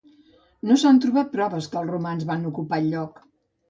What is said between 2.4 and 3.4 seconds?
ocupar el lloc.